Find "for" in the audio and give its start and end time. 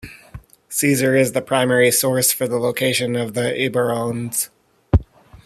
2.31-2.47